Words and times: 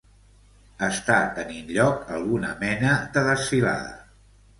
Està 0.85 1.17
tenint 1.39 1.69
lloc 1.75 2.09
alguna 2.15 2.49
mena 2.63 2.95
de 3.19 3.23
desfilada. 3.29 3.93